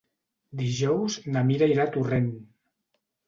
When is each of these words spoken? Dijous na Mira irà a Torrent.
Dijous 0.61 1.17
na 1.35 1.43
Mira 1.49 1.69
irà 1.73 1.85
a 1.85 1.93
Torrent. 1.97 2.31